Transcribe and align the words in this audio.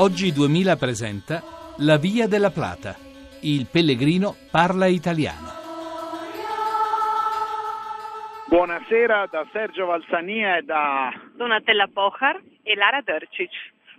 Oggi 0.00 0.30
2000 0.30 0.76
presenta 0.76 1.42
La 1.78 1.96
Via 1.98 2.28
della 2.28 2.50
Plata. 2.50 2.94
Il 3.42 3.66
pellegrino 3.66 4.36
parla 4.48 4.86
italiano. 4.86 5.50
Buonasera 8.46 9.26
da 9.28 9.44
Sergio 9.50 9.86
Valsania 9.86 10.58
e 10.58 10.62
da 10.62 11.10
Donatella 11.34 11.88
Pochar 11.92 12.40
e 12.62 12.76
Lara 12.76 13.00
Dercic. 13.00 13.50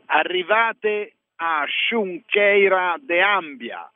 Arrivate 0.06 1.16
a 1.36 1.66
Schuncheira 1.68 2.96
de 3.02 3.22
Ambia 3.22 3.92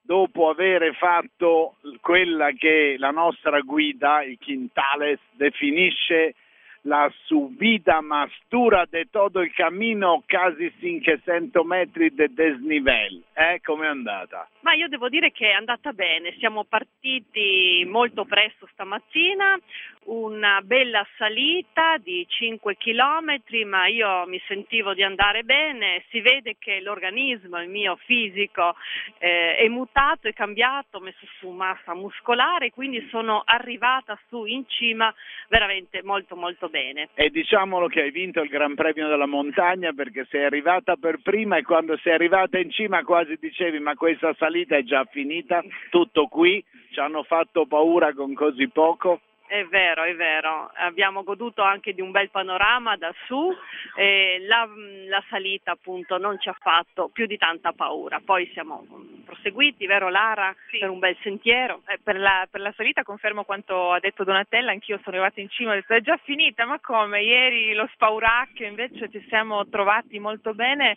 dopo 0.00 0.50
aver 0.50 0.94
fatto 0.94 1.74
quella 2.00 2.52
che 2.52 2.94
la 2.98 3.10
nostra 3.10 3.58
guida, 3.62 4.22
il 4.22 4.38
Quintales, 4.38 5.18
definisce 5.32 6.36
la 6.82 7.12
subida 7.26 8.00
más 8.00 8.30
dura 8.50 8.86
de 8.86 9.06
todo 9.06 9.42
il 9.42 9.52
cammino, 9.52 10.22
quasi 10.28 10.72
500 10.80 11.64
metri 11.64 12.10
de 12.10 12.28
desnivel. 12.28 13.22
Eh, 13.34 13.60
com'è 13.62 13.86
andata? 13.86 14.48
Ma 14.60 14.74
io 14.74 14.88
devo 14.88 15.08
dire 15.08 15.30
che 15.30 15.50
è 15.50 15.52
andata 15.52 15.92
bene, 15.92 16.34
siamo 16.38 16.64
partiti 16.64 17.86
molto 17.88 18.24
presto 18.24 18.68
stamattina, 18.72 19.58
una 20.04 20.60
bella 20.62 21.06
salita 21.16 21.96
di 21.98 22.26
5 22.28 22.76
km, 22.76 23.40
ma 23.66 23.86
io 23.86 24.26
mi 24.26 24.40
sentivo 24.46 24.94
di 24.94 25.02
andare 25.02 25.42
bene, 25.42 26.04
si 26.10 26.20
vede 26.20 26.56
che 26.58 26.80
l'organismo, 26.80 27.60
il 27.60 27.68
mio 27.68 27.96
fisico 28.04 28.74
eh, 29.18 29.56
è 29.56 29.68
mutato, 29.68 30.28
è 30.28 30.32
cambiato, 30.32 30.96
ho 30.96 31.00
messo 31.00 31.26
su 31.38 31.50
massa 31.50 31.94
muscolare, 31.94 32.70
quindi 32.70 33.06
sono 33.10 33.42
arrivata 33.44 34.18
su 34.28 34.44
in 34.44 34.64
cima 34.66 35.12
veramente 35.48 36.02
molto 36.02 36.36
molto 36.36 36.67
bene. 36.68 37.08
E 37.14 37.30
diciamolo 37.30 37.86
che 37.88 38.02
hai 38.02 38.10
vinto 38.10 38.40
il 38.40 38.48
Gran 38.48 38.74
Premio 38.74 39.08
della 39.08 39.26
Montagna 39.26 39.92
perché 39.92 40.26
sei 40.30 40.44
arrivata 40.44 40.96
per 40.96 41.20
prima 41.22 41.56
e 41.56 41.62
quando 41.62 41.96
sei 41.98 42.12
arrivata 42.12 42.58
in 42.58 42.70
cima 42.70 43.02
quasi 43.02 43.36
dicevi 43.40 43.78
ma 43.78 43.94
questa 43.94 44.34
salita 44.38 44.76
è 44.76 44.82
già 44.82 45.04
finita, 45.04 45.62
tutto 45.90 46.26
qui, 46.26 46.64
ci 46.90 47.00
hanno 47.00 47.22
fatto 47.22 47.66
paura 47.66 48.12
con 48.14 48.34
così 48.34 48.68
poco. 48.68 49.20
È 49.48 49.64
vero, 49.64 50.02
è 50.02 50.14
vero, 50.14 50.70
abbiamo 50.74 51.22
goduto 51.22 51.62
anche 51.62 51.94
di 51.94 52.02
un 52.02 52.10
bel 52.10 52.28
panorama 52.28 52.96
da 52.96 53.14
su 53.26 53.50
e 53.96 54.44
la, 54.46 54.68
la, 55.08 55.24
salita 55.30 55.72
appunto 55.72 56.18
non 56.18 56.38
ci 56.38 56.50
ha 56.50 56.56
fatto 56.58 57.08
più 57.10 57.24
di 57.24 57.38
tanta 57.38 57.72
paura, 57.72 58.20
poi 58.22 58.46
siamo 58.52 58.84
proseguiti, 59.28 59.86
vero 59.86 60.08
Lara, 60.08 60.54
sì. 60.70 60.78
per 60.78 60.88
un 60.88 60.98
bel 60.98 61.16
sentiero. 61.22 61.82
Eh, 61.86 61.98
per, 62.02 62.18
la, 62.18 62.46
per, 62.50 62.60
la, 62.60 62.72
salita 62.76 63.02
confermo 63.02 63.44
quanto 63.44 63.92
ha 63.92 64.00
detto 64.00 64.24
Donatella, 64.24 64.70
anch'io 64.70 64.98
sono 65.02 65.16
arrivata 65.16 65.40
in 65.40 65.48
cima 65.50 65.70
e 65.70 65.72
ho 65.72 65.80
detto 65.80 65.94
è 65.94 66.00
già 66.00 66.18
finita, 66.24 66.64
ma 66.64 66.78
come? 66.80 67.22
Ieri 67.22 67.74
lo 67.74 67.88
Spauracchio 67.92 68.66
invece 68.66 69.10
ci 69.10 69.24
siamo 69.28 69.68
trovati 69.68 70.18
molto 70.18 70.54
bene, 70.54 70.96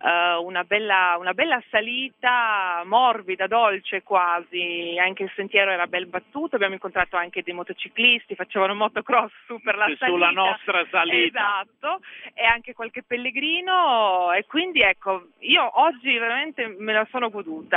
uh, 0.00 0.44
una, 0.44 0.64
bella, 0.64 1.16
una 1.18 1.32
bella 1.32 1.62
salita 1.70 2.82
morbida, 2.84 3.46
dolce 3.46 4.02
quasi, 4.02 4.96
anche 4.98 5.22
il 5.22 5.32
sentiero 5.34 5.70
era 5.70 5.86
ben 5.86 6.08
battuto, 6.08 6.56
abbiamo 6.56 6.74
incontrato 6.74 7.16
anche 7.16 7.42
dei 7.42 7.54
motociclisti 7.54 7.88
ciclisti, 7.90 8.34
facevano 8.34 8.74
motocross 8.74 9.30
su 9.46 9.60
per 9.60 9.76
la 9.76 9.84
salita. 9.84 10.06
Sulla 10.06 10.30
nostra 10.30 10.86
salita. 10.90 11.64
Esatto, 11.66 12.00
e 12.34 12.44
anche 12.44 12.72
qualche 12.72 13.02
pellegrino 13.02 14.32
e 14.32 14.46
quindi 14.46 14.80
ecco, 14.80 15.28
io 15.40 15.80
oggi 15.80 16.16
veramente 16.16 16.74
me 16.78 16.92
la 16.92 17.06
sono 17.10 17.30
goduta, 17.30 17.69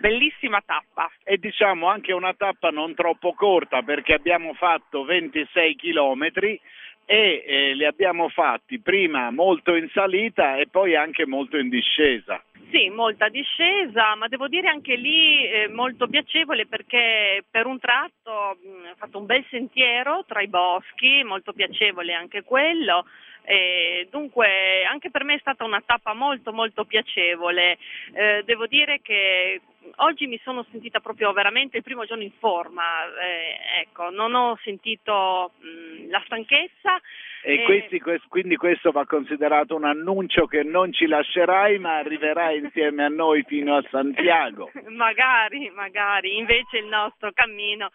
bellissima 0.00 0.62
tappa. 0.64 1.10
E 1.24 1.38
diciamo 1.38 1.88
anche 1.88 2.12
una 2.12 2.34
tappa 2.34 2.70
non 2.70 2.94
troppo 2.94 3.32
corta 3.34 3.82
perché 3.82 4.14
abbiamo 4.14 4.54
fatto 4.54 5.04
26 5.04 5.76
chilometri 5.76 6.60
e 7.04 7.44
eh, 7.46 7.74
li 7.74 7.84
abbiamo 7.84 8.28
fatti 8.28 8.80
prima 8.80 9.30
molto 9.30 9.74
in 9.74 9.88
salita 9.92 10.56
e 10.56 10.66
poi 10.68 10.96
anche 10.96 11.24
molto 11.26 11.56
in 11.56 11.68
discesa. 11.68 12.42
Sì, 12.70 12.88
molta 12.90 13.28
discesa, 13.28 14.14
ma 14.16 14.26
devo 14.28 14.48
dire 14.48 14.68
anche 14.68 14.96
lì 14.96 15.46
eh, 15.46 15.68
molto 15.68 16.08
piacevole 16.08 16.66
perché 16.66 17.44
per 17.48 17.64
un 17.66 17.78
tratto 17.78 18.58
mh, 18.60 18.88
ho 18.90 18.94
fatto 18.96 19.18
un 19.18 19.26
bel 19.26 19.44
sentiero 19.48 20.24
tra 20.26 20.40
i 20.42 20.48
boschi, 20.48 21.22
molto 21.22 21.52
piacevole 21.52 22.12
anche 22.12 22.42
quello. 22.42 23.06
E 23.48 24.08
dunque 24.10 24.84
anche 24.84 25.10
per 25.10 25.22
me 25.22 25.34
è 25.34 25.38
stata 25.38 25.62
una 25.62 25.80
tappa 25.86 26.12
molto 26.12 26.52
molto 26.52 26.84
piacevole. 26.84 27.78
Eh, 28.12 28.42
devo 28.44 28.66
dire 28.66 29.00
che 29.00 29.60
oggi 29.96 30.26
mi 30.26 30.40
sono 30.42 30.66
sentita 30.70 30.98
proprio 30.98 31.32
veramente 31.32 31.76
il 31.76 31.84
primo 31.84 32.04
giorno 32.04 32.24
in 32.24 32.32
forma, 32.40 33.04
eh, 33.22 33.80
ecco, 33.82 34.10
non 34.10 34.34
ho 34.34 34.58
sentito 34.64 35.52
mh, 35.60 36.10
la 36.10 36.20
stanchezza. 36.26 37.00
E 37.48 37.62
questi, 37.62 38.02
quindi 38.28 38.56
questo 38.56 38.90
va 38.90 39.06
considerato 39.06 39.76
un 39.76 39.84
annuncio 39.84 40.46
che 40.46 40.64
non 40.64 40.92
ci 40.92 41.06
lascerai 41.06 41.78
ma 41.78 41.98
arriverai 41.98 42.58
insieme 42.58 43.04
a 43.04 43.08
noi 43.08 43.44
fino 43.46 43.76
a 43.76 43.84
Santiago. 43.88 44.72
magari, 44.90 45.70
magari, 45.70 46.38
invece 46.38 46.78
il 46.78 46.86
nostro 46.86 47.30
cammino 47.32 47.90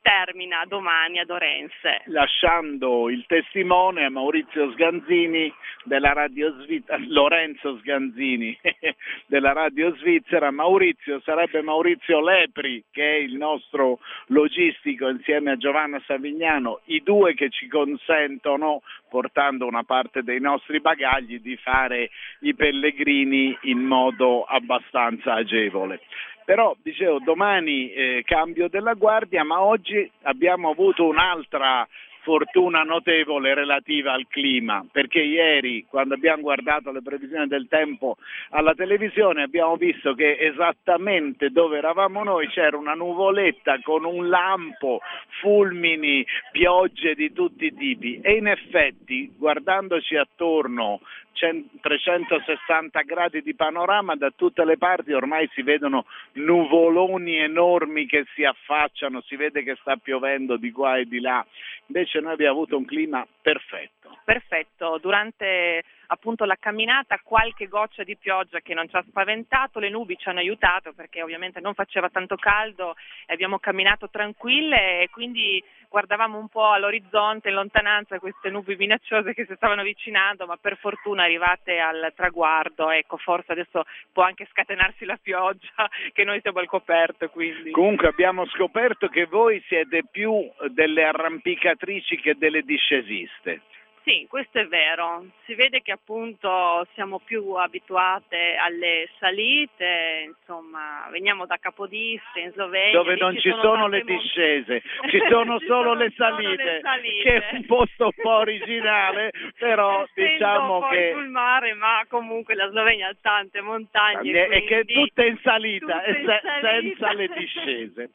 termina 0.00 0.64
domani 0.66 1.18
ad 1.18 1.30
Orense. 1.30 2.02
Lasciando 2.06 3.10
il 3.10 3.24
testimone 3.26 4.04
a 4.04 4.10
Maurizio 4.10 4.70
Sganzini 4.72 5.52
della 5.84 6.12
Radio 6.12 6.54
Svizzera, 6.62 7.02
Lorenzo 7.08 7.78
Sganzini 7.78 8.56
della 9.26 9.52
Radio 9.52 9.94
Svizzera. 9.96 10.50
Maurizio 10.50 11.20
sarebbe 11.20 11.62
Maurizio 11.62 12.20
Lepri 12.20 12.84
che 12.90 13.16
è 13.16 13.18
il 13.18 13.34
nostro 13.34 13.98
logistico 14.26 15.08
insieme 15.08 15.52
a 15.52 15.56
Giovanna 15.56 16.00
Savignano, 16.06 16.80
i 16.84 17.02
due 17.02 17.34
che 17.34 17.50
ci 17.50 17.66
consentono, 17.66 18.82
portando 19.08 19.66
una 19.66 19.82
parte 19.82 20.22
dei 20.22 20.40
nostri 20.40 20.80
bagagli, 20.80 21.40
di 21.40 21.56
fare 21.56 22.10
i 22.40 22.54
pellegrini 22.54 23.56
in 23.62 23.80
modo 23.80 24.44
abbastanza 24.44 25.34
agevole. 25.34 26.00
Però 26.44 26.74
dicevo 26.82 27.20
domani 27.20 27.92
eh, 27.92 28.22
cambio 28.24 28.68
della 28.68 28.94
guardia, 28.94 29.44
ma 29.44 29.62
oggi 29.62 30.10
abbiamo 30.22 30.70
avuto 30.70 31.04
un'altra 31.06 31.86
fortuna 32.22 32.82
notevole 32.82 33.52
relativa 33.54 34.12
al 34.12 34.26
clima, 34.28 34.84
perché 34.90 35.20
ieri 35.20 35.84
quando 35.88 36.14
abbiamo 36.14 36.42
guardato 36.42 36.90
le 36.92 37.02
previsioni 37.02 37.46
del 37.46 37.66
tempo 37.68 38.16
alla 38.50 38.74
televisione 38.74 39.42
abbiamo 39.42 39.76
visto 39.76 40.14
che 40.14 40.36
esattamente 40.38 41.50
dove 41.50 41.78
eravamo 41.78 42.22
noi 42.22 42.48
c'era 42.48 42.76
una 42.76 42.94
nuvoletta 42.94 43.80
con 43.82 44.04
un 44.04 44.28
lampo, 44.28 45.00
fulmini, 45.40 46.24
piogge 46.52 47.14
di 47.14 47.32
tutti 47.32 47.66
i 47.66 47.74
tipi. 47.74 48.20
E 48.22 48.34
in 48.34 48.46
effetti 48.46 49.32
guardandoci 49.36 50.16
attorno 50.16 51.00
360 51.32 53.00
gradi 53.02 53.42
di 53.42 53.54
panorama 53.54 54.14
da 54.14 54.30
tutte 54.30 54.64
le 54.64 54.76
parti, 54.76 55.12
ormai 55.12 55.48
si 55.52 55.62
vedono 55.62 56.04
nuvoloni 56.32 57.36
enormi 57.36 58.06
che 58.06 58.24
si 58.34 58.44
affacciano, 58.44 59.20
si 59.22 59.36
vede 59.36 59.62
che 59.62 59.76
sta 59.80 59.96
piovendo 59.96 60.56
di 60.56 60.70
qua 60.70 60.98
e 60.98 61.06
di 61.06 61.20
là, 61.20 61.44
invece 61.86 62.20
noi 62.20 62.32
abbiamo 62.32 62.52
avuto 62.52 62.76
un 62.76 62.84
clima 62.84 63.26
perfetto. 63.40 64.01
Perfetto, 64.24 64.98
durante 64.98 65.82
appunto 66.12 66.44
la 66.44 66.56
camminata 66.60 67.18
qualche 67.22 67.68
goccia 67.68 68.04
di 68.04 68.16
pioggia 68.16 68.60
che 68.60 68.74
non 68.74 68.88
ci 68.88 68.96
ha 68.96 69.04
spaventato, 69.08 69.78
le 69.78 69.88
nubi 69.88 70.16
ci 70.18 70.28
hanno 70.28 70.40
aiutato 70.40 70.92
perché 70.92 71.22
ovviamente 71.22 71.60
non 71.60 71.74
faceva 71.74 72.10
tanto 72.10 72.36
caldo 72.36 72.94
e 73.26 73.32
abbiamo 73.32 73.58
camminato 73.58 74.10
tranquille 74.10 75.00
e 75.00 75.08
quindi 75.10 75.62
guardavamo 75.88 76.38
un 76.38 76.48
po' 76.48 76.70
all'orizzonte 76.70 77.48
in 77.48 77.54
lontananza 77.54 78.18
queste 78.18 78.48
nubi 78.48 78.76
minacciose 78.76 79.34
che 79.34 79.44
si 79.44 79.54
stavano 79.56 79.82
avvicinando, 79.82 80.46
ma 80.46 80.56
per 80.56 80.78
fortuna 80.78 81.24
arrivate 81.24 81.78
al 81.78 82.12
traguardo, 82.16 82.90
ecco, 82.90 83.18
forse 83.18 83.52
adesso 83.52 83.84
può 84.10 84.22
anche 84.22 84.48
scatenarsi 84.50 85.04
la 85.04 85.18
pioggia, 85.20 85.88
che 86.12 86.24
noi 86.24 86.40
siamo 86.40 86.60
al 86.60 86.66
coperto. 86.66 87.28
Quindi. 87.28 87.70
Comunque 87.72 88.08
abbiamo 88.08 88.46
scoperto 88.46 89.08
che 89.08 89.26
voi 89.26 89.62
siete 89.66 90.02
più 90.10 90.50
delle 90.68 91.04
arrampicatrici 91.04 92.16
che 92.16 92.36
delle 92.36 92.62
discesiste. 92.62 93.60
Sì, 94.04 94.26
questo 94.28 94.58
è 94.58 94.66
vero. 94.66 95.24
Si 95.44 95.54
vede 95.54 95.80
che 95.80 95.92
appunto 95.92 96.84
siamo 96.94 97.20
più 97.20 97.52
abituate 97.52 98.56
alle 98.56 99.08
salite, 99.20 100.24
insomma, 100.26 101.06
veniamo 101.10 101.46
da 101.46 101.56
Capodiste 101.58 102.40
in 102.40 102.50
Slovenia. 102.50 102.98
Dove 102.98 103.14
non 103.14 103.38
ci 103.38 103.50
sono, 103.50 103.62
sono 103.62 103.86
le 103.86 104.02
discese, 104.02 104.82
ci 105.08 105.20
sono 105.30 105.58
ci 105.60 105.66
solo 105.66 105.90
sono 105.90 105.94
le, 105.94 106.12
salite, 106.16 106.62
le, 106.64 106.80
salite, 106.82 107.22
che 107.22 107.48
è 107.48 107.54
un 107.54 107.66
posto 107.66 108.04
un 108.06 108.22
po' 108.22 108.34
originale, 108.38 109.30
però 109.56 110.04
diciamo 110.12 110.88
che... 110.88 111.12
sul 111.14 111.28
mare, 111.28 111.74
ma 111.74 112.04
comunque 112.08 112.56
la 112.56 112.68
Slovenia 112.70 113.08
ha 113.08 113.16
tante 113.20 113.60
montagne. 113.60 114.48
E 114.48 114.64
che 114.64 114.80
è 114.80 114.84
tutta 114.84 115.24
in 115.24 115.38
salita, 115.42 116.02
e 116.02 116.14
se, 116.14 116.40
salita. 116.42 116.70
senza 116.70 117.12
le 117.12 117.28
discese. 117.28 118.10